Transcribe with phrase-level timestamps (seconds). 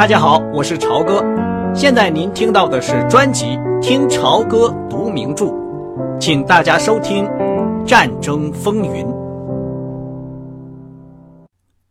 [0.00, 1.22] 大家好，我是朝哥。
[1.74, 3.44] 现在您听到的是专辑
[3.82, 5.44] 《听朝歌读名著》，
[6.18, 7.22] 请大家收听
[7.84, 9.04] 《战争风云》。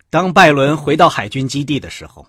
[0.10, 2.26] 当拜伦回到海军基地的时候，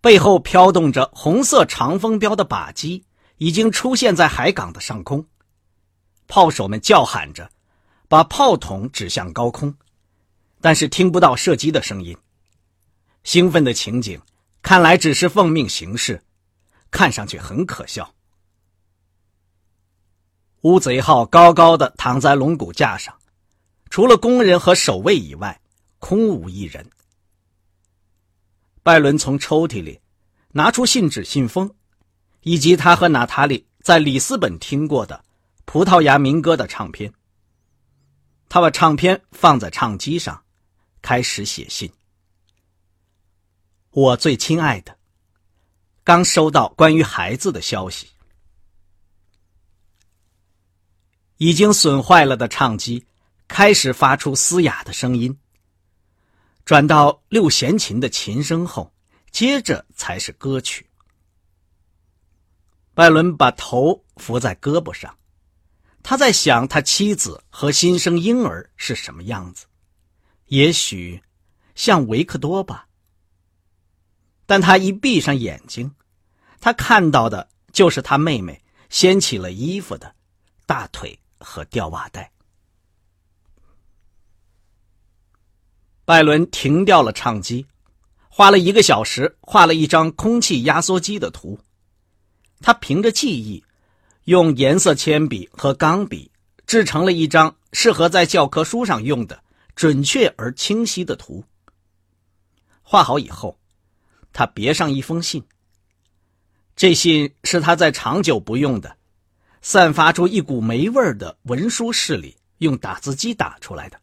[0.00, 3.04] 背后飘动着红色长风标的靶机
[3.36, 5.26] 已经出现在海港的上空，
[6.26, 7.50] 炮手们叫喊着，
[8.08, 9.74] 把炮筒指向高空，
[10.62, 12.16] 但是听不到射击的声音。
[13.24, 14.18] 兴奋的情景。
[14.62, 16.22] 看来只是奉命行事，
[16.90, 18.14] 看上去很可笑。
[20.62, 23.12] 乌贼号高高的躺在龙骨架上，
[23.90, 25.60] 除了工人和守卫以外，
[25.98, 26.88] 空无一人。
[28.84, 30.00] 拜伦从抽屉里
[30.52, 31.68] 拿出信纸、信封，
[32.42, 35.24] 以及他和娜塔莉在里斯本听过的
[35.64, 37.12] 葡萄牙民歌的唱片。
[38.48, 40.44] 他把唱片放在唱机上，
[41.00, 41.92] 开始写信。
[43.94, 44.96] 我最亲爱的，
[46.02, 48.08] 刚收到关于孩子的消息。
[51.36, 53.04] 已经损坏了的唱机
[53.48, 55.38] 开始发出嘶哑的声音，
[56.64, 58.94] 转到六弦琴的琴声后，
[59.30, 60.86] 接着才是歌曲。
[62.94, 65.18] 拜伦把头伏在胳膊上，
[66.02, 69.66] 他在想他妻子和新生婴儿是什么样子，
[70.46, 71.22] 也许
[71.74, 72.88] 像维克多吧。
[74.52, 75.90] 但他一闭上眼睛，
[76.60, 80.14] 他看到的就是他妹妹掀起了衣服的
[80.66, 82.30] 大腿和吊袜带。
[86.04, 87.66] 拜伦停掉了唱机，
[88.28, 91.58] 花了一个小时画了一张空气压缩机的图。
[92.60, 93.64] 他凭着记忆，
[94.24, 96.30] 用颜色铅笔和钢笔
[96.66, 99.42] 制成了一张适合在教科书上用的
[99.74, 101.42] 准确而清晰的图。
[102.82, 103.58] 画好以后。
[104.32, 105.44] 他别上一封信。
[106.74, 108.96] 这信是他在长久不用的、
[109.60, 114.00] 散发出一股霉味的文书室里用打字机打出来的。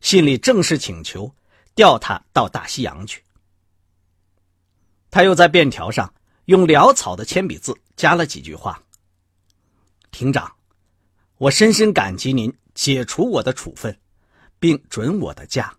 [0.00, 1.32] 信里正式请求
[1.74, 3.22] 调他到大西洋去。
[5.08, 6.12] 他又在便条上
[6.46, 8.82] 用潦草的铅笔字加了几句话
[10.10, 10.52] ：“庭长，
[11.38, 13.96] 我深深感激您解除我的处分，
[14.58, 15.74] 并准我的假。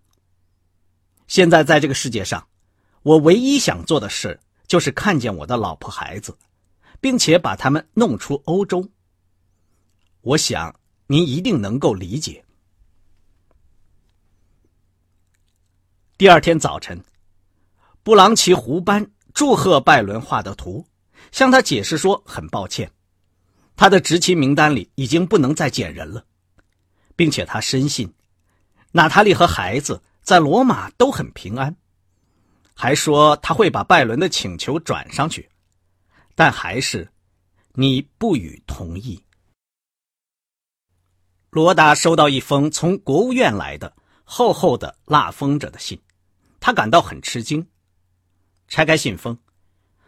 [1.28, 2.48] 现在在这个世界上。”
[3.04, 6.38] 我唯一想做的事就是看见我的老婆孩子，
[7.00, 8.90] 并且把他们弄出欧洲。
[10.22, 12.44] 我想您一定能够理解。
[16.18, 17.02] 第二天早晨，
[18.04, 20.86] 布朗奇胡班祝贺拜伦画的图，
[21.32, 22.92] 向他解释说很抱歉，
[23.76, 26.26] 他的执勤名单里已经不能再捡人了，
[27.16, 28.12] 并且他深信，
[28.92, 31.78] 娜塔莉和孩子在罗马都很平安。
[32.80, 35.50] 还说他会把拜伦的请求转上去，
[36.36, 37.12] 但还是
[37.74, 39.24] 你不予同意。
[41.50, 43.92] 罗达收到一封从国务院来的
[44.24, 46.00] 厚厚的蜡封着的信，
[46.60, 47.68] 他感到很吃惊。
[48.68, 49.36] 拆开信封，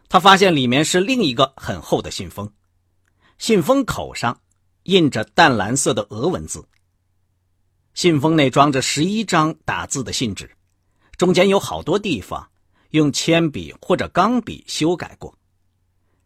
[0.07, 2.53] 他发现里面是另一个很厚的信封，
[3.39, 4.39] 信封口上
[4.83, 6.63] 印着淡蓝色的俄文字。
[7.95, 10.55] 信封内装着十一张打字的信纸，
[11.17, 12.47] 中间有好多地方。
[12.91, 15.35] 用铅笔或者钢笔修改过，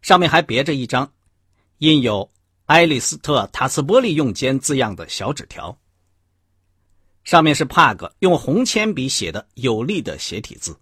[0.02, 1.12] 上面还别着一张
[1.80, 2.30] 印有
[2.68, 5.78] “埃利斯特·塔斯波利用间”字样的小纸条。
[7.26, 10.78] 上面是帕格用红铅笔写的有力的斜体字：“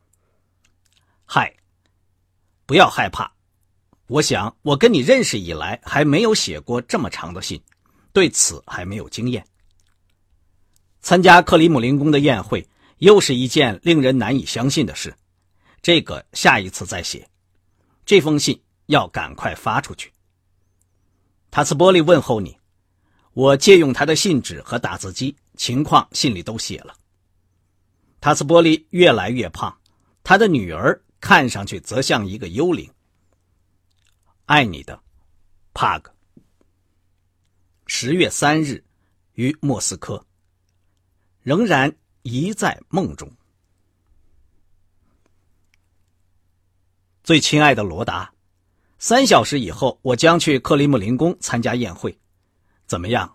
[1.26, 1.56] 嗨，
[2.66, 3.32] 不要害怕，
[4.08, 7.62] 我想我跟你认识以来还没有写过这么长的信，
[8.12, 9.46] 对此还没有经验。
[11.02, 15.16] 参加克里姆林宫的宴会又是一件令人难以相信的事。”
[15.82, 17.28] 这个下一次再写，
[18.06, 20.12] 这封信要赶快发出去。
[21.50, 22.58] 塔斯波利问候你，
[23.34, 26.96] 我借用他的信纸和打字机，情况信里都写了。
[28.20, 29.76] 塔斯波利越来越胖，
[30.24, 32.88] 他的女儿看上去则像一个幽灵。
[34.46, 35.02] 爱你的，
[35.74, 36.14] 帕格。
[37.88, 38.84] 十月三日，
[39.34, 40.24] 于莫斯科。
[41.42, 41.92] 仍然
[42.22, 43.28] 一在梦中。
[47.32, 48.30] 最亲爱的罗达，
[49.00, 52.20] 三小时以后我将去克里姆林宫参加宴会，
[52.88, 53.34] 怎么样？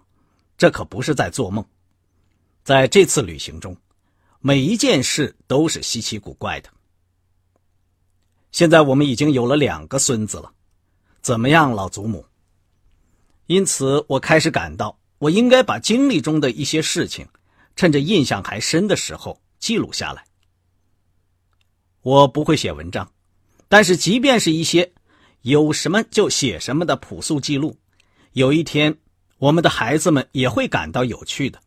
[0.59, 1.65] 这可不是在做梦。
[2.63, 3.75] 在这次旅行中，
[4.41, 6.69] 每一件事都是稀奇古怪的。
[8.53, 10.53] 现在我们已经有了两个孙子了，
[11.23, 12.23] 怎么样，老祖母？
[13.47, 17.27] 因此，我开始感到我应该把经历中的一些事情，
[17.75, 20.23] 趁着印象还深的时候记录下来。
[22.03, 23.11] 我不会写文章。
[23.69, 24.93] 但是，即便是一些
[25.43, 27.77] 有什么就写什么的朴素记录，
[28.33, 28.97] 有一天
[29.39, 31.61] 我们的孩子们也会感到有趣的。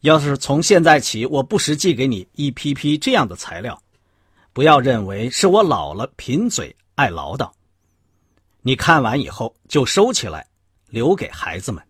[0.00, 3.82] 要是从现在起我不时寄给你一批批这样的材料，
[4.52, 7.50] 不要认为是我老了贫嘴爱唠叨。
[8.62, 10.46] 你看完以后就收起来，
[10.88, 11.82] 留给孩子们。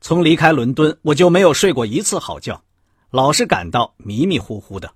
[0.00, 2.62] 从离开伦敦，我就没有睡过一次好觉，
[3.10, 4.92] 老是感到迷迷糊糊的。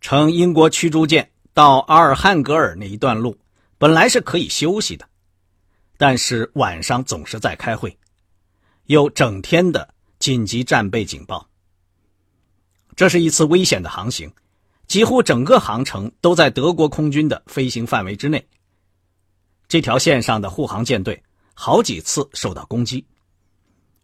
[0.00, 3.36] 乘英国驱逐舰到阿尔汉格尔那一段路，
[3.78, 5.06] 本来是可以休息的，
[5.96, 7.96] 但是晚上总是在开会。
[8.86, 11.46] 有整天的紧急战备警报。
[12.96, 14.32] 这是一次危险的航行，
[14.86, 18.44] 几乎整个航程都在德国空军的飞行范围之内。
[19.68, 21.22] 这条线上的护航舰队
[21.54, 23.04] 好几次受到攻击，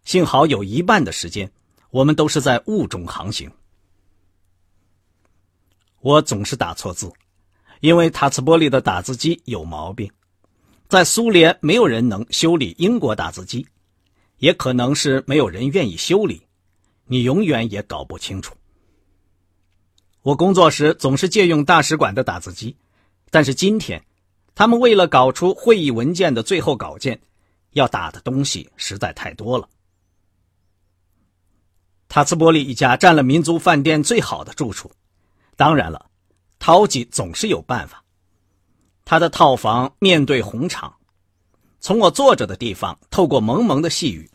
[0.04, 1.50] 幸好有一半的时间
[1.90, 3.50] 我们都是在雾中航行。
[6.04, 7.10] 我总是打错字，
[7.80, 10.12] 因为塔茨波利的打字机有毛病，
[10.86, 13.66] 在苏联没有人能修理英国打字机。
[14.36, 16.42] 也可能是没有人愿意修理，
[17.06, 18.54] 你永远也搞不清楚。
[20.20, 22.76] 我工作时总是借用大使馆的打字机，
[23.30, 24.04] 但是今天，
[24.54, 27.18] 他们为了搞出会议文件的最后稿件，
[27.70, 29.66] 要打的东西实在太多了。
[32.08, 34.90] 塔茨波利一家占了民族饭店最好的住处，
[35.56, 36.10] 当然了，
[36.58, 38.02] 陶吉总是有办法。
[39.04, 40.94] 他的套房面对红场。
[41.80, 44.30] 从我坐着的地方，透过蒙蒙的细雨，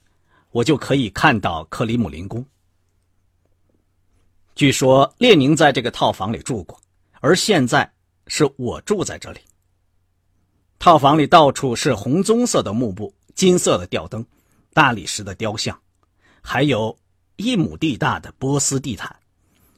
[0.51, 2.45] 我就可以看到克里姆林宫。
[4.53, 6.79] 据说列宁在这个套房里住过，
[7.21, 7.91] 而现在
[8.27, 9.39] 是我住在这里。
[10.77, 14.23] 套房里到处是红棕色的幕布、金色的吊灯、
[14.73, 15.77] 大理石的雕像，
[16.41, 16.95] 还有
[17.37, 19.13] 一亩地大的波斯地毯，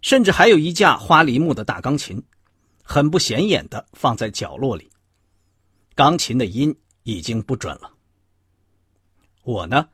[0.02, 2.22] 甚至还有一架花梨木的大钢琴，
[2.84, 4.90] 很不显眼的放在角落里。
[5.96, 6.76] 钢琴的音。
[7.04, 7.92] 已经不准了。
[9.42, 9.90] 我呢，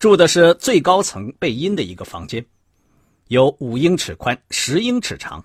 [0.00, 2.44] 住的是最高层背阴的一个房间，
[3.28, 5.44] 有五英尺宽、十英尺长，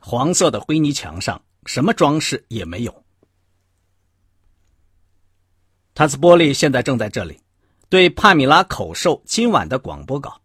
[0.00, 3.04] 黄色的灰泥墙上什么装饰也没有。
[5.94, 7.38] 塔斯波利现在正在这里，
[7.88, 10.40] 对帕米拉口授今晚的广播稿。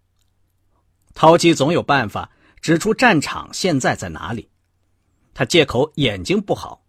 [1.15, 2.29] 陶吉总有办法
[2.61, 4.49] 指出战场现在在哪里，
[5.33, 6.83] 他借口眼睛不好。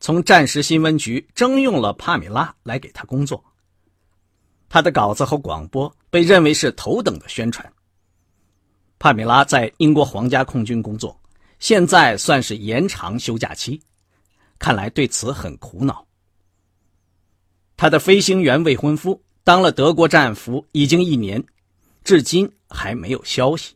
[0.00, 3.44] 从战时新闻局征用了帕米拉来给他工作。
[4.68, 7.72] 他的稿子和广播被认为是头等的宣传。
[8.98, 11.20] 帕米拉在英国皇家空军工作，
[11.58, 13.80] 现在算是延长休假期，
[14.58, 16.04] 看来对此很苦恼。
[17.76, 21.44] 他的飞行员未婚夫当了德国战俘已经一年，
[22.02, 23.74] 至今还没有消息。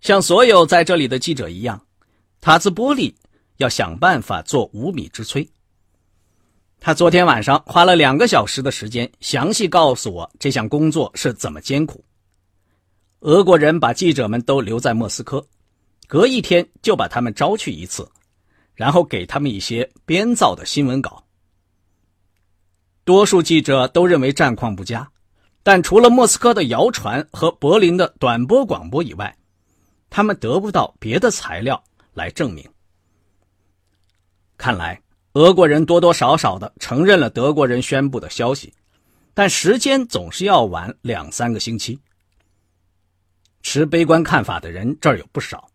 [0.00, 1.80] 像所有在这里的记者一样，
[2.40, 3.14] 塔兹波利。
[3.58, 5.44] 要想办法做无米之炊。
[6.78, 12.04] 他昨天晚上花了两个小时的时间，详细告诉我这项工作是怎么艰苦。
[13.18, 15.44] 俄国人把记者们都留在莫斯科，
[16.06, 18.08] 隔一天就把他们招去一次，
[18.76, 21.24] 然后给他们一些编造的新闻稿。
[23.02, 25.10] 多数记者都认为战况不佳，
[25.64, 29.36] 但除了莫斯科的谣传和柏林的短波广播以外，
[30.10, 31.82] 他们得不到别的材料
[32.14, 32.68] 来证明。
[34.56, 35.00] 看来，
[35.34, 38.72] 俄国人多多少少的承认了德国人宣布的消息，
[39.34, 41.98] 但时间总是要晚两三个星期。
[43.62, 45.70] 持悲观看法的人这儿有不少，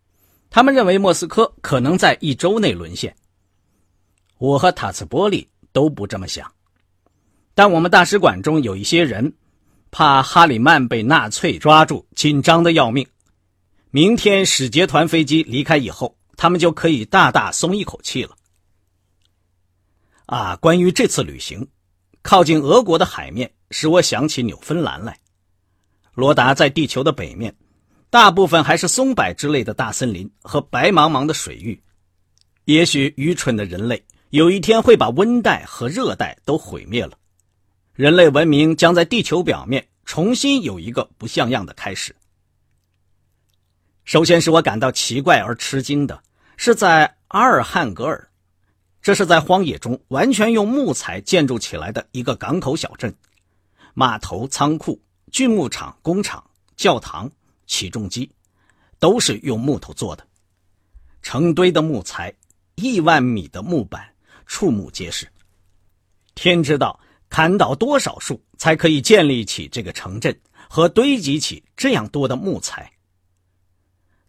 [0.50, 3.14] 他们认为莫斯科可能在一周内沦陷。
[4.38, 6.50] 我和塔茨波利都不这么想，
[7.54, 9.32] 但我们大使馆中有一些人，
[9.90, 13.06] 怕哈里曼被纳粹抓住，紧张的要命。
[13.94, 18.36] 明天使节团飞机离开以后，他们就可以大大松一口气了。
[20.26, 21.64] 啊，关于这次旅行，
[22.20, 25.16] 靠近俄国的海面使我想起纽芬兰来。
[26.12, 27.54] 罗达在地球的北面，
[28.10, 31.80] 大部分还是松柏之类的大森林和白茫茫的水域。
[32.64, 37.16] 也许愚蠢的人类有一天会把温带和热带都毁灭了，
[37.92, 42.12] 人类文明将在地球表面重新有一个不像样的开始。
[44.04, 46.22] 首先使我感到奇怪而吃惊的
[46.56, 48.28] 是，在阿尔汉格尔。
[49.00, 53.14] 这是在荒野中完全用木材建筑起来的一个港口小镇，
[53.92, 56.42] 码头、仓库、锯木厂、工厂、
[56.76, 57.30] 教堂、
[57.66, 58.30] 起重机，
[58.98, 60.26] 都是用木头做的。
[61.20, 62.32] 成堆的木材，
[62.76, 64.02] 亿万米的木板，
[64.46, 65.26] 触目皆是。
[66.34, 72.90] 天知道砍倒多少树才可以建立起这个城镇和堆积起这样多的木材。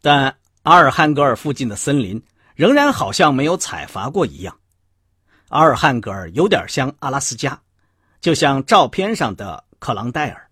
[0.06, 4.56] 但阿尔汉格尔附近的森林仍然好像没有采伐过一样。
[5.48, 7.60] 阿尔汉格尔有点像阿拉斯加，
[8.22, 10.48] 就像照片上的克朗戴尔。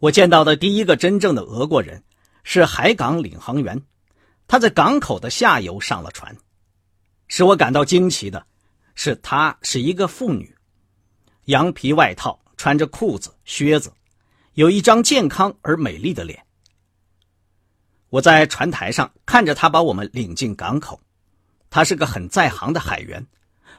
[0.00, 2.02] 我见到的第一个真正的俄国人
[2.42, 3.80] 是海港领航员，
[4.48, 6.36] 他在港口的下游上了船。
[7.28, 8.44] 使我感到惊奇的
[8.96, 10.52] 是，她是一个妇女，
[11.44, 13.92] 羊皮外套，穿着裤子、靴子，
[14.54, 16.44] 有一张健康而美丽的脸。
[18.10, 21.00] 我在船台上看着他把我们领进港口，
[21.68, 23.26] 他是个很在行的海员，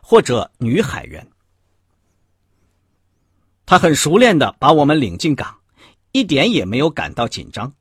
[0.02, 1.28] 或者女海员。
[3.66, 5.56] 他很熟练的把我们领进港，
[6.12, 7.72] 一点也没有感到紧张，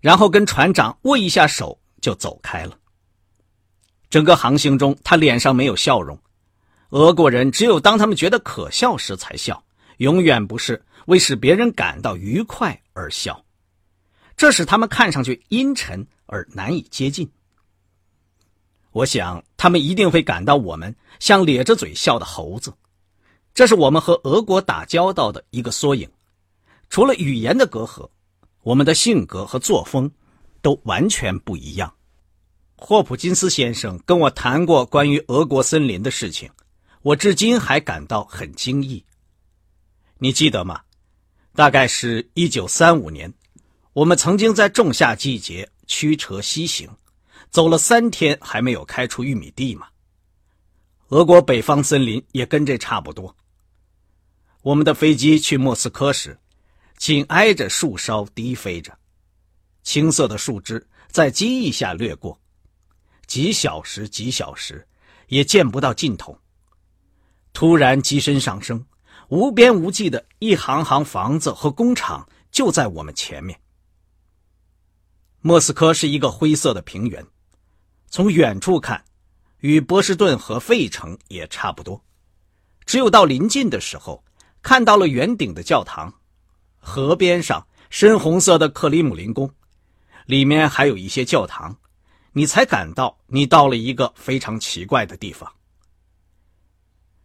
[0.00, 2.78] 然后跟船长握一下手就走开了。
[4.10, 6.18] 整个航行中，他脸上没有笑容。
[6.90, 9.64] 俄国人只有当他们觉得可笑时才笑，
[9.96, 13.41] 永远不是为使别人感到愉快而笑。
[14.36, 17.30] 这使他们看上去阴沉而难以接近。
[18.90, 22.72] 我想，他们一定会感到我们像咧着嘴笑的猴子。
[23.54, 26.10] 这是我们和俄国打交道的一个缩影。
[26.90, 28.08] 除了语言的隔阂，
[28.62, 30.10] 我们的性格和作风
[30.60, 31.92] 都完全不一样。
[32.76, 36.50] 霍普金斯先生跟我谈过关于俄国森林的事情，
[37.02, 39.02] 我至今还感到很惊异。
[40.18, 40.80] 你记得吗？
[41.54, 43.32] 大概是一九三五年，
[43.94, 46.88] 我们曾经在仲夏季节驱车西行，
[47.50, 49.86] 走了三天还没有开出玉米地嘛。
[51.08, 53.36] 俄国北方森林也跟这差不多。
[54.62, 56.38] 我们的飞机去莫斯科时，
[56.96, 58.96] 紧挨着树梢低飞着，
[59.82, 62.40] 青色的树枝在机翼下掠过。
[63.26, 64.88] 几小时，几小时，
[65.28, 66.38] 也见不到尽头。
[67.52, 68.86] 突然，机身上升，
[69.28, 73.58] 无边无际的一行行房子和工厂就在我们前面。
[75.44, 77.26] 莫斯科是一个灰色的平原，
[78.08, 79.04] 从远处看，
[79.58, 82.00] 与波士顿和费城也差不多。
[82.86, 84.22] 只有到临近的时候，
[84.62, 86.14] 看到了圆顶的教堂，
[86.78, 89.52] 河边上深红色的克里姆林宫，
[90.26, 91.76] 里面还有一些教堂。
[92.34, 95.52] 你才感到你到了一个非常奇怪的地方。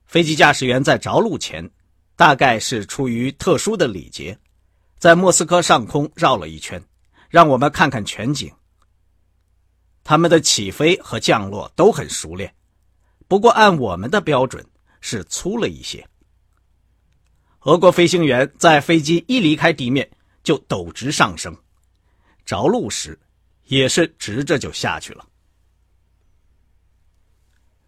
[0.06, 1.70] 飞机驾驶员在着陆前，
[2.16, 4.38] 大概是出于特殊的礼节，
[4.98, 6.84] 在莫斯科上空绕了一圈，
[7.38, 8.52] 让我们看看全景。
[10.04, 12.52] 他们的起飞和降落都很熟练，
[13.28, 14.66] 不过按我们的标准
[15.02, 16.04] 是粗了一些。
[17.60, 20.10] 俄国飞行员在飞机一离开地面
[20.42, 21.56] 就陡直上升，
[22.44, 23.20] 着陆时。
[23.66, 25.28] 也是直着就下去了。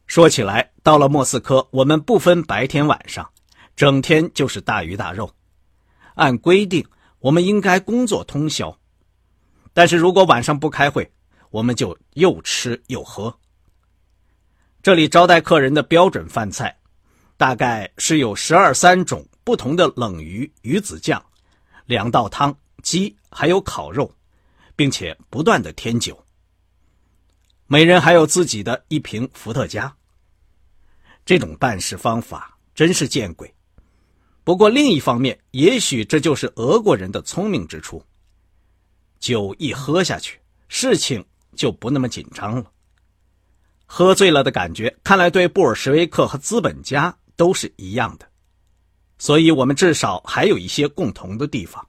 [0.06, 3.27] 说起来，到了莫斯科，我们不分白天晚上，
[3.75, 5.34] 整天就是大鱼大肉。
[6.15, 6.86] 按规定，
[7.20, 8.77] 我们应该工作通宵，
[9.79, 11.09] 但是如果晚上不开会，
[11.51, 13.33] 我们就又吃又喝。
[14.83, 16.77] 这里招待客人的标准饭菜，
[17.38, 21.25] 大概是有十二三种不同的冷鱼、鱼子酱，
[21.86, 24.13] 两道汤、鸡，还有烤肉。
[24.75, 26.21] 并且不断的添酒，
[27.65, 29.95] 每人还有自己的一瓶伏特加。
[31.25, 33.53] 这种办事方法真是见鬼。
[34.43, 38.03] 不过另一方面，也许这就是俄国人的聪明之处。
[39.19, 42.71] 酒一喝下去，事情就不那么紧张了。
[43.85, 48.29] 喝醉了的感觉，看来对布尔什维克和资本家都是一样的。
[49.17, 51.88] 所以我们至少还有一些共同的地方。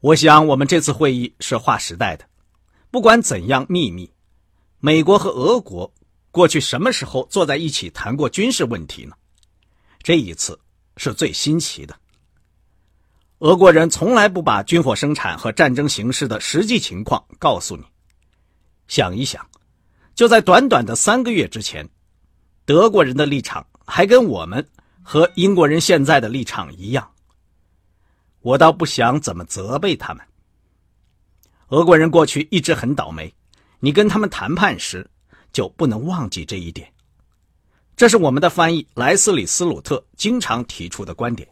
[0.00, 2.28] 我想，我们这次会议是划时代的。
[2.90, 4.12] 不管怎样秘密，
[4.78, 5.92] 美国和俄国
[6.30, 9.16] 过去什么时候坐在一起谈过军事问题呢？
[10.02, 10.58] 这一次
[10.96, 11.98] 是最新奇的。
[13.40, 17.84] 俄国人从来不把军火生产和战争形势的实际情况告诉你。
[18.88, 19.46] 想一想，
[20.14, 21.88] 就在短短的三个月之前，
[22.64, 24.66] 德国人的立场还跟我们
[25.02, 27.08] 和英国人现在的立场一样。
[28.40, 30.24] 我倒不想怎么责备他们。
[31.68, 33.32] 俄国人过去一直很倒霉，
[33.78, 35.08] 你跟他们谈判时
[35.52, 36.92] 就不能忘记这一点。
[37.94, 41.48] 这是我们的翻译莱斯里斯鲁特经常提出的观点。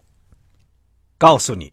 [1.19, 1.73] 告诉你，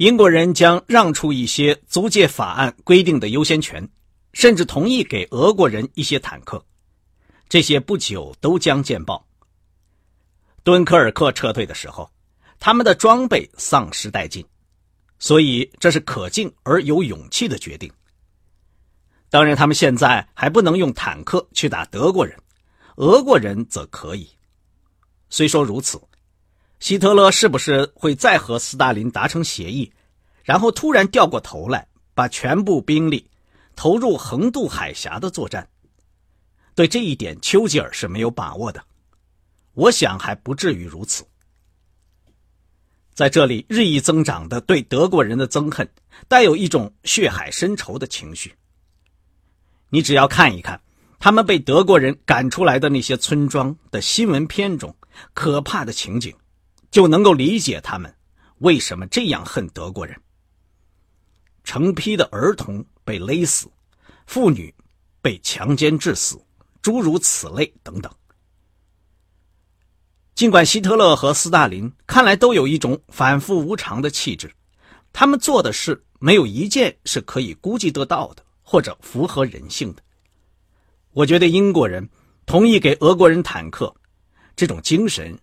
[0.00, 3.86] 英国人将让出一些租借法案规定的优先权，
[4.32, 6.64] 甚至同意给俄国人一些坦克，
[7.50, 9.22] 这些不久都将见报。
[10.64, 12.10] 敦刻尔克撤退的时候。
[12.58, 14.44] 他们的装备丧失殆尽，
[15.18, 17.90] 所以这是可敬而有勇气的决定。
[19.30, 22.38] 当然，他们现在还不能用坦克去打德国人，
[22.96, 24.28] 俄国人则可以。
[25.30, 25.98] 虽说如此，
[26.80, 29.92] 希特勒是不是会再和斯大林达成协议，
[30.42, 33.28] 然后突然掉过头来，把全部兵力
[33.76, 35.68] 投入横渡海峡的作战。
[36.74, 38.82] 对这一点，丘吉尔是没有把握的。
[39.74, 41.24] 我想还不至于如此。
[43.12, 45.86] 在这里日益增长的对德国人的憎恨，
[46.26, 48.54] 带有一种血海深仇的情绪。
[49.90, 50.80] 你只要看一看
[51.18, 54.94] 他们被德国人赶出来的那些村庄的新闻片中
[55.34, 56.34] 可怕的情景，
[56.90, 58.14] 就能够理解他们
[58.58, 60.20] 为什么这样恨德国人。
[61.62, 63.68] 成批的儿童被勒死，
[64.26, 64.74] 妇女
[65.22, 66.40] 被强奸致死，
[66.82, 68.12] 诸如此类等等。
[70.34, 74.50] 尽管希特勒和斯大林看来都有一种反复无常的气质，
[75.12, 80.02] 他们做的事没有一件是可以估计得到的或者符合人性的。
[81.12, 82.08] 我觉得英国人
[82.46, 83.94] 同意给俄国人坦克，
[84.56, 85.38] 这种精神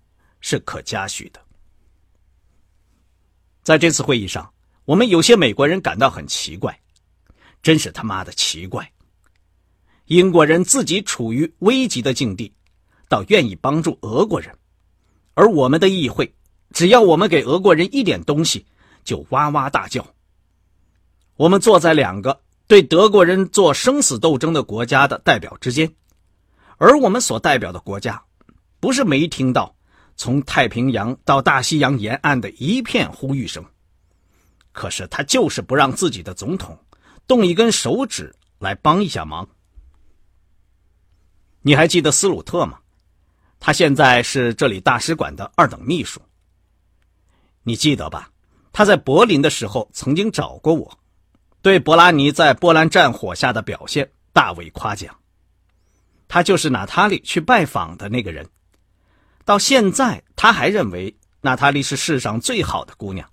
[0.49, 1.41] 是可嘉许的。
[3.63, 4.49] 在这次会议上，
[4.85, 6.79] 我们有些美国人感到很奇怪，
[7.61, 8.89] 真是他妈的奇怪！
[10.05, 12.53] 英国人自己处于危急的境地，
[13.09, 14.57] 倒愿意帮助俄国人。
[15.33, 16.33] 而我们的议会，
[16.71, 18.65] 只要我们给俄国人一点东西，
[19.03, 20.07] 就哇哇大叫。
[21.35, 25.93] 我们坐在两个对德国人做生死斗争的国家的代表之间，
[26.77, 28.23] 而我们所代表的国家，
[28.79, 29.75] 不是没听到
[30.17, 33.63] 从太平洋到大西洋沿岸的一片呼吁声，
[34.71, 36.77] 可是他就是不让自己的总统
[37.27, 39.47] 动一根手指来帮一下忙。
[41.61, 42.79] 你还记得斯鲁特吗？
[43.59, 46.19] 他现在是这里大使馆的二等秘书。
[47.63, 48.31] 你记得吧？
[48.71, 50.99] 他在柏林的时候曾经找过我，
[51.61, 55.15] 对博拉尼在波兰战火下的表现大为夸奖。
[56.27, 58.47] 他就是娜塔莉去拜访的那个人。
[59.47, 63.25] 到现在，他还认为娜塔莉是世上最好的姑娘。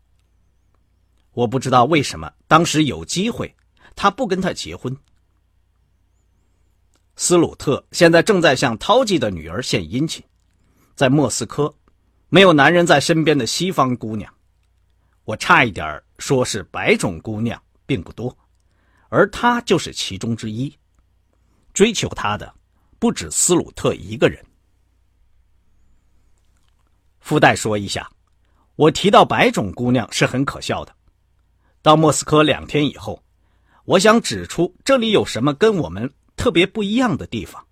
[1.33, 3.53] 我不知道为什么当时有机会，
[3.97, 4.97] 他不跟她结婚。
[7.17, 10.23] 斯鲁特现在正在向涛吉的女儿献殷勤，
[10.95, 11.75] 在莫斯科，
[12.29, 14.33] 没有男人在身边的西方姑娘，
[15.25, 18.39] 我差一点说是白种姑娘并不多，
[19.09, 20.73] 而她就是其中之一。
[21.73, 22.55] 追求她的
[23.01, 24.41] 不止斯鲁特一个人。
[27.25, 28.07] 附带说一下，
[28.77, 30.95] 我提到白种姑娘是很可笑的。
[31.81, 33.25] 到莫斯科两天以后，
[33.87, 36.13] 我想指出这里有什么跟我们。
[36.37, 37.65] 特别不一样的地方，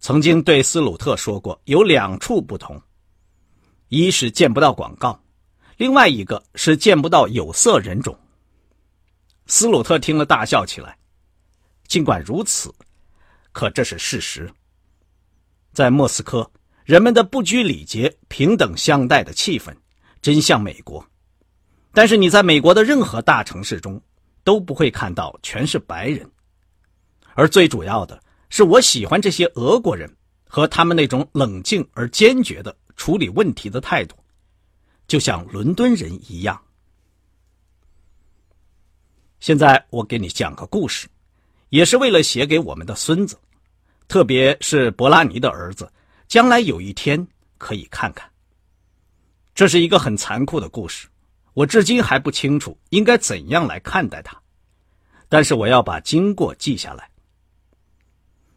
[0.00, 2.80] 曾经对斯鲁特说过，有两处不同：
[3.88, 5.22] 一是见不到广告，
[5.76, 8.18] 另外一个是见不到有色人种。
[9.46, 10.96] 斯鲁特听了大笑起来。
[11.86, 12.74] 尽管如此，
[13.52, 14.50] 可这是事实。
[15.72, 16.50] 在莫斯科，
[16.84, 19.74] 人们的不拘礼节、平等相待的气氛，
[20.20, 21.04] 真像美国。
[21.92, 24.00] 但是你在美国的任何大城市中，
[24.44, 26.28] 都不会看到全是白人。
[27.34, 30.10] 而最主要的是，我喜欢这些俄国人
[30.44, 34.16] 和他们那种冷静而坚决的处理问题的态度，
[35.06, 36.60] 就像伦敦人一样。
[39.38, 41.08] 现在我给你讲个故事，
[41.70, 43.38] 也是为了写给我们的孙子，
[44.06, 45.90] 特别是博拉尼的儿子，
[46.30, 47.26] 将来有一天
[47.58, 48.30] 可以看看。
[49.52, 51.08] 这是一个很残酷的故事，
[51.54, 54.40] 我至今还不清楚应该怎样来看待它，
[55.28, 57.10] 但是我要把经过记下来。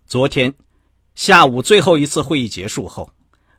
[0.06, 0.54] 昨天
[1.16, 3.12] 下午最后一次会议结束后，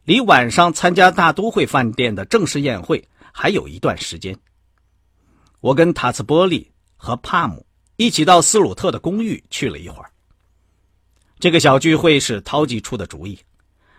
[0.04, 4.38] 离晚上参加大都会饭店的正式宴会还有一段时间。
[5.58, 10.10] 我跟塔茨波利和帕姆一起到斯鲁特的公寓去了一会儿。
[11.40, 13.36] 这个小聚会是陶吉出的主意，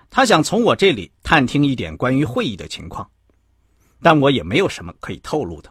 [0.10, 3.10] 他想从我这里探听一点关于会议的情况，
[4.02, 5.70] 但我也没有什么可以透露的。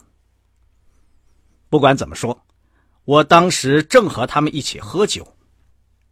[1.69, 2.39] 不管怎么说，
[3.05, 5.27] 我当时正和他们一起喝酒。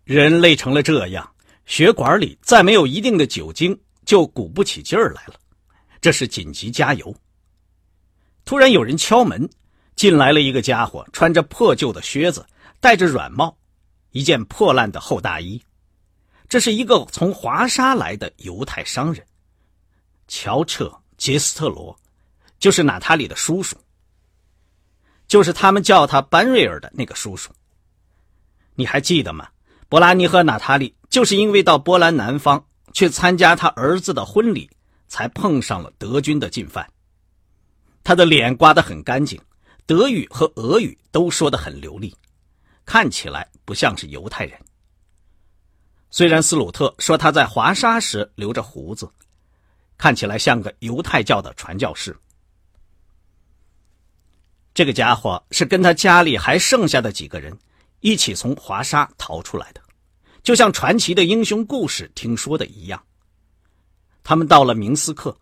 [0.04, 1.32] 人累成了这样，
[1.64, 5.34] 血管里再没有一定的酒精，就鼓不起劲儿来了。
[6.00, 7.14] 这是紧急加油。
[8.44, 9.48] 突然有人敲门，
[9.94, 12.44] 进来了一个家伙，穿着破旧的靴子，
[12.80, 13.56] 戴着软帽，
[14.10, 15.62] 一件破烂的厚大衣。
[16.52, 19.26] 这是一个从华沙来的犹太商人，
[20.28, 20.84] 乔彻·
[21.16, 21.98] 杰斯特罗，
[22.58, 23.74] 就是娜塔莉的叔叔，
[25.26, 27.50] 就是他们叫他班瑞尔的那个叔叔。
[28.74, 29.48] 你还记得吗？
[29.88, 32.62] 博拉尼和娜塔莉就是因为到波兰南方
[32.92, 34.68] 去参加他儿子的婚礼，
[35.08, 36.86] 才碰上了德军的进犯。
[38.04, 39.40] 他的脸刮得很干净，
[39.86, 42.14] 德语和俄语都说得很流利，
[42.84, 44.60] 看起来不像是犹太人。
[46.14, 49.10] 虽然斯鲁特说他在华沙时留着胡子，
[49.96, 52.14] 看起来像个犹太教的传教士。
[54.74, 57.58] 这个家伙是跟他家里还剩下的几个人
[58.00, 59.80] 一起从华沙逃出来的，
[60.42, 63.02] 就像传奇的英雄故事听说的一样。
[64.22, 65.34] 他们到了明斯克，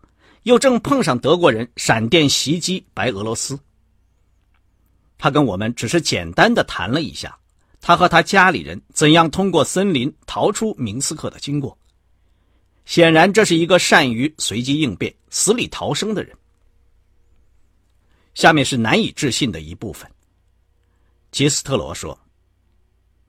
[0.43, 3.59] 又正碰上德国人闪电袭击白俄罗斯。
[5.17, 7.37] 他跟我们只是简单的谈了一下，
[7.81, 11.77] 他和他家里人怎样通过森林逃出明斯克的经过。
[12.85, 16.35] 显然，这是一个善于随机应变、死里逃生的人。
[18.33, 20.09] 下面是难以置信的一部分。
[21.31, 22.17] 杰斯特罗说：“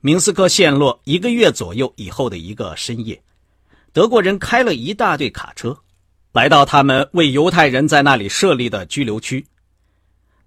[0.01, 3.21] 明斯克陷落一个月左右以后的一个深夜，
[3.91, 5.77] 德国人开了一大队卡车，
[6.31, 9.45] 来到他们为犹太人在那里设立的拘留区。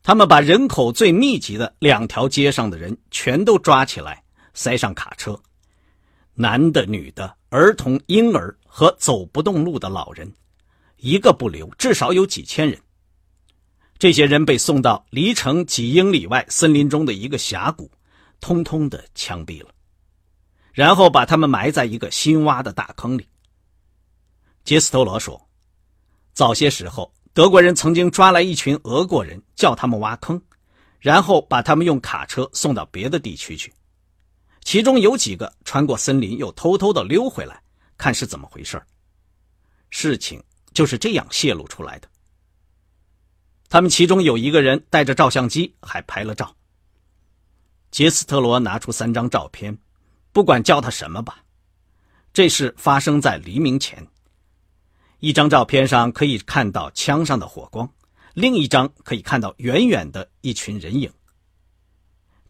[0.06, 4.22] 他们把人口最密集的两条街上的人全都抓起来，
[4.54, 5.36] 塞上卡车，
[6.32, 10.32] 男的、女的、儿童、婴儿和走不动路的老人，
[10.98, 12.80] 一个不留，至少有几千人。”
[13.98, 17.90] 这些人被送到离城几英里外森林中的一个峡谷，
[18.38, 19.70] 通通的枪毙了，
[20.72, 23.26] 然后把他们埋在一个新挖的大坑里。
[24.62, 25.48] 杰斯托罗说
[26.32, 30.40] ：“早些时候，德国人曾经抓来一群俄国人，叫他们挖坑，
[30.98, 33.70] 然后把他们用卡车送到别的地区去。
[34.64, 37.62] 其中有几个穿过森林，又偷偷的溜回来，
[37.98, 38.82] 看是怎么回事
[39.90, 42.08] 事情就是这样泄露出来的。”
[43.68, 46.56] 他们其中有一个人带着照相机，还拍了照。
[47.90, 49.76] 杰斯特罗拿出三张照片，
[50.32, 51.44] 不管叫他什么吧。
[52.32, 54.08] 这事发生在黎明前。
[55.26, 57.90] 一张照片上可以看到枪上的火光，
[58.32, 61.12] 另一张可以看到远远的一群人影。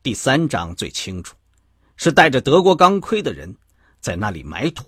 [0.02, 1.34] 第三张最清楚，
[1.96, 3.56] 是带着德国钢盔的人
[3.98, 4.84] 在那里埋土。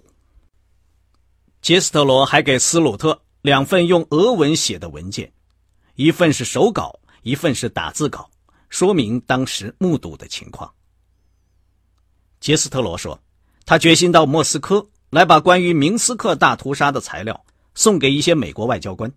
[1.62, 5.32] 杰斯特罗还给斯鲁特两份用俄文写的文件。
[5.94, 8.28] 一份是手稿，一份是打字稿，
[8.68, 10.70] 说明当时目睹的情况。
[12.38, 13.18] 杰斯特罗说，
[13.64, 17.42] 他决心到莫斯科来把关于明斯克大屠杀的材料
[17.78, 19.08] 送给一些美国外交官。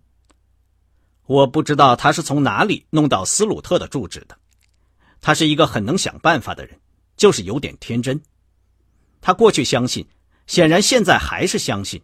[1.26, 4.38] 我不知道他是从哪里弄到斯鲁特的住址的。
[5.20, 6.80] 他是一个很能想办法的人，
[7.16, 8.22] 就是有点天真。
[9.20, 10.06] 他过去相信，
[10.46, 12.00] 显然现在还是相信。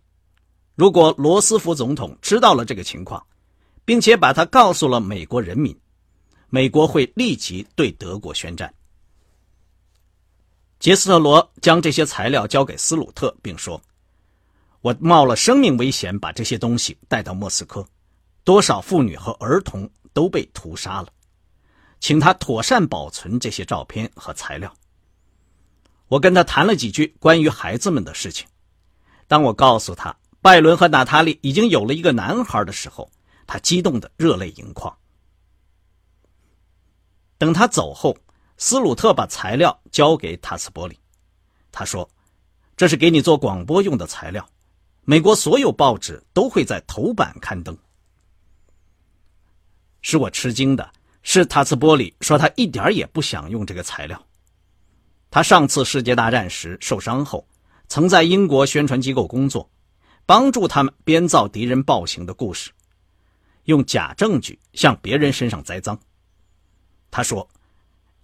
[0.74, 3.24] 如果罗斯福总统知道了这个情况，
[3.84, 5.76] 并且把他告诉了美国人民，
[6.48, 8.74] 美国会立即对德国宣战。
[10.80, 13.80] 杰斯特罗将这些材料交给斯鲁特，并说
[14.80, 17.86] ：“我冒了生命危险把这些东西带到莫斯科，
[18.44, 21.08] 多少妇女和儿童都被屠杀了，
[22.00, 24.72] 请他妥善保存这些照片和材料。”
[26.08, 28.46] 我跟他谈了几句关于孩子们的事情。
[29.26, 33.10] 当我告诉他拜伦和娜塔莉已经有了一个男孩的时候，
[33.46, 34.96] 他激动的热泪盈眶。
[37.36, 38.16] 等他走后，
[38.56, 40.98] 斯鲁特把材料交给塔斯伯里，
[41.70, 42.08] 他说
[42.74, 44.48] ：“这是给你做广播用的材料，
[45.10, 47.74] 美国所有报纸都会在头版刊登。”
[50.02, 50.92] 使我吃惊的
[51.22, 54.22] 是，塔斯伯里说他一点也不想用这个材料。
[55.30, 57.48] 他上次世界大战时受伤后，
[57.88, 59.70] 曾在英国宣传机构工作，
[60.26, 62.70] 帮助他们编造敌人暴行的故事。
[63.64, 65.98] 用假证据向别人身上栽赃。
[67.10, 67.48] 他说，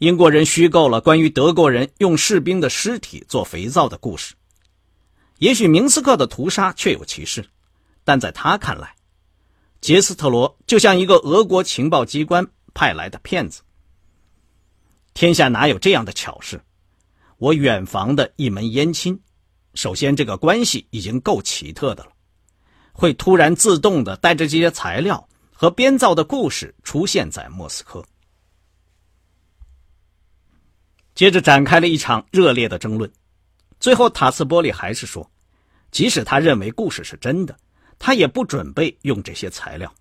[0.00, 4.34] 英国人虚构了关于德国人用士兵的尸体做肥皂的故事。
[5.38, 7.48] 也许明斯克的屠杀确有其事，
[8.04, 8.94] 但在他看来，
[9.80, 13.62] 杰斯特罗就像一个俄国情报机关派来的骗子。
[15.12, 16.60] 天下哪有这样的巧事？
[17.38, 19.20] 我远房的一门姻亲，
[19.74, 22.10] 首先这个关系已经够奇特的了，
[22.92, 25.28] 会突然自动的带着这些材料。
[25.56, 28.04] 和编造的故事出现在莫斯科，
[31.14, 33.10] 接着展开了一场热烈的争论。
[33.84, 35.30] 最后，塔斯波利还是说，
[35.90, 37.54] 即使他认为故事是真的，
[37.98, 39.94] 他也不准备用这些材料。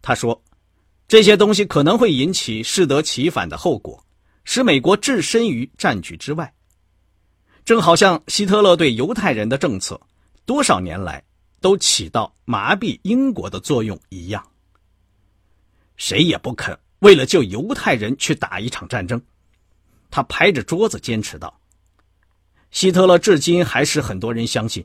[0.00, 0.40] 他说，
[1.08, 4.00] 这些东西可能会引起适得其反的后果，
[4.44, 6.54] 使美国置身于战局之外。
[7.64, 10.00] 正好像希特勒对犹太人的政策，
[10.46, 11.20] 多少年来
[11.60, 14.40] 都起到麻痹英国的作用一样。
[15.96, 19.20] 谁也不肯为了救犹太人去打一场战争，
[20.08, 21.52] 他拍着桌子坚持道
[22.72, 24.84] ：“希特勒至今还是很多人相信，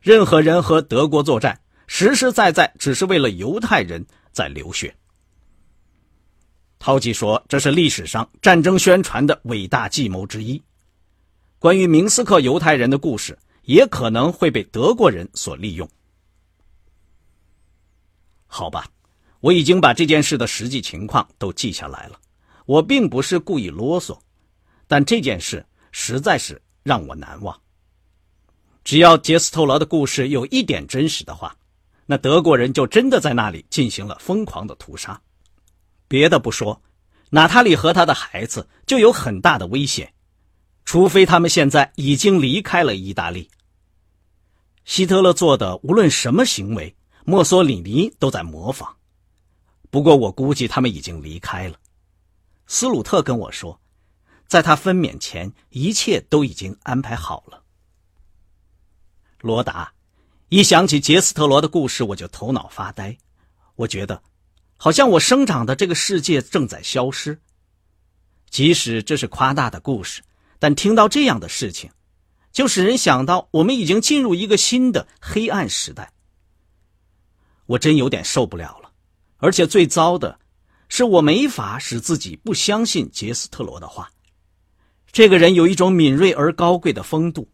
[0.00, 4.96] 任何人和德国作战，实实在在只是为了犹太人在流血。”
[6.80, 10.62] 陶吉说：“这是历史上战争宣传的伟大计谋之一。
[11.58, 15.86] 关于明斯克犹太人的故事，也可能会被德国人所利用。”
[18.46, 18.88] 好吧。
[19.40, 22.18] 我已经把这件事的实际情况都记下来了，
[22.64, 24.18] 我并不是故意啰嗦，
[24.88, 27.60] 但这件事实在是让我难忘。
[28.84, 31.56] 只要杰斯特罗的故事有一点真实的话，
[32.06, 35.20] 那德国人就真的在那里进行了疯狂的屠杀。
[36.06, 36.80] 别的不说，
[37.30, 40.14] 娜塔莉和他的孩子就有很大的危险，
[40.84, 43.50] 除非他们现在已经离开了意大利。
[44.84, 46.94] 希特勒做的无论什么行为，
[47.24, 48.94] 墨索里尼都在模仿。
[49.90, 51.76] 不过我估计他们已经离开了。
[52.68, 53.80] 斯鲁特跟我说，
[54.46, 57.62] 在他分娩前，一切都已经安排好了。
[59.40, 59.92] 罗达，
[60.48, 63.16] 一想起杰斯特罗的故事，我就头脑发呆。
[63.74, 64.22] 我觉得，
[64.76, 67.40] 好像我生长的这个世界正在消失。
[68.48, 70.22] 即使这是夸大的故事，
[70.58, 71.90] 但听到这样的事情。
[72.52, 76.12] 就使人想到，我们已经进入一个新的黑暗时代。
[77.66, 78.92] 我真有点受不了了，
[79.38, 80.38] 而且最糟的
[80.88, 84.10] 是，我没法使自己不相信杰斯特罗的话。
[85.16, 87.48] 这个人有一种敏锐而高贵的风度，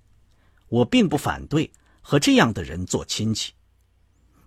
[0.66, 1.70] 我并不反对
[2.00, 3.52] 和这样的人做亲戚。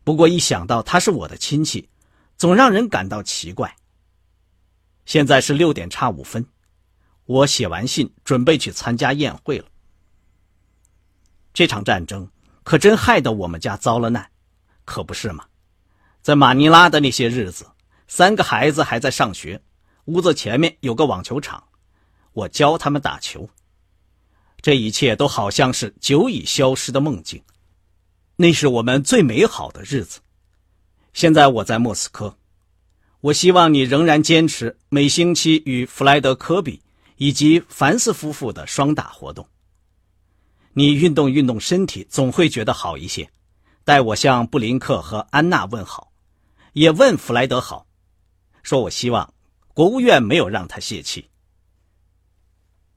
[0.04, 1.88] 不过一想到他是我的亲戚，
[2.36, 3.74] 总让人感到奇怪。
[5.06, 6.46] 现在是六点差五分，
[7.24, 9.66] 我写完信，准备去参加宴会了。
[11.54, 12.30] 这场战争
[12.66, 14.30] 可真害得我们家遭了难，
[14.84, 15.46] 可不是吗？
[16.22, 17.66] 在马尼拉的那些日子，
[18.10, 19.64] 三个孩子还在上学，
[20.04, 21.64] 屋子前面有个网球场，
[22.36, 23.50] 我教他们打球。
[24.62, 27.42] 这一切都好像是久已消失的梦境，
[28.36, 30.20] 那是我们最美好的日子。
[31.14, 32.38] 现在我在莫斯科，
[33.22, 36.82] 我希望你仍然坚持每星期与弗莱德·科比
[37.18, 39.48] 以及凡斯夫妇的双打活动。
[40.74, 43.30] 你运动运动身体，总会觉得好一些。
[43.86, 46.12] 代我向布林克和安娜问好，
[46.74, 47.86] 也问弗莱德好，
[48.64, 49.32] 说我希望
[49.74, 51.30] 国务院没有让他泄气。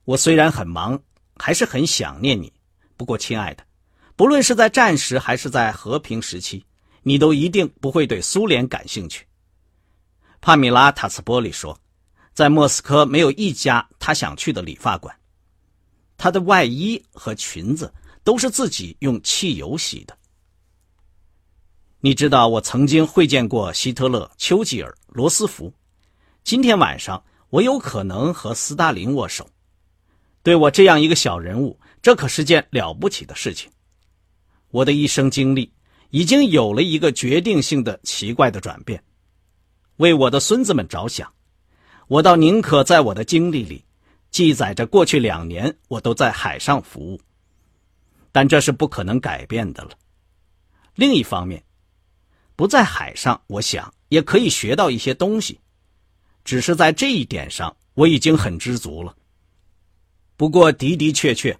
[0.09, 0.99] 我虽然很忙，
[1.35, 2.51] 还是很想念你。
[2.97, 3.63] 不过，亲爱的，
[4.15, 6.65] 不论是在战时还是在和平时期，
[7.03, 9.27] 你都一定不会对苏联感兴趣。
[10.41, 11.79] 帕米拉·塔斯波利说，
[12.33, 15.15] 在莫斯科没有一家他想去的理发馆。
[16.17, 17.93] 他的外衣和裙子
[18.23, 20.17] 都是自己用汽油洗的。
[21.99, 25.71] 你知道，我曾经会见过希特勒、丘吉尔、罗斯福。
[26.43, 29.47] 今天晚上，我有可能和斯大林握手。
[30.43, 33.69] 对我这样一个小人物，这可是件了不起的事情。
[34.71, 35.73] 我的一生经历
[36.09, 39.03] 已经有了一个决定性的奇怪的转变。
[39.97, 41.31] 为我的孙子们着想，
[42.07, 43.83] 我倒宁可在我的经历里。
[44.31, 47.19] 记载着过去两年我都在海上服务，
[48.31, 49.89] 但这是不可能改变的了。
[50.93, 51.63] 另一方面，
[52.55, 55.59] 不在海上，我想也可以学到一些东西，
[56.43, 59.15] 只是在这一点上我已经很知足了。
[60.39, 61.59] 不过的的确确，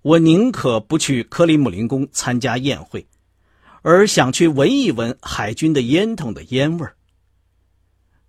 [0.00, 3.06] 我宁可不去克里姆林宫参加宴会，
[3.82, 6.96] 而想去闻一闻海军的烟筒的烟味儿。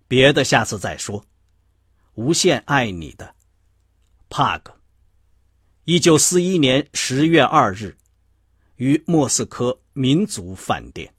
[0.06, 1.24] 别的下次再说。
[2.12, 3.34] 无限爱你的。
[4.28, 4.70] 帕格，
[5.84, 7.96] 一九四一年十月二日，
[8.74, 11.10] 于莫斯科民族饭店。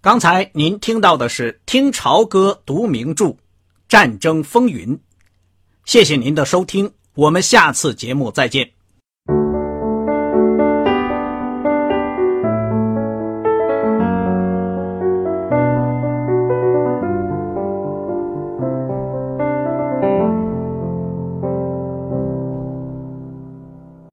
[0.00, 3.36] 刚才您听到的是《听潮歌读名著：
[3.86, 4.96] 战争风云》，
[5.84, 8.81] 谢谢您的收听，我们下次节目再见。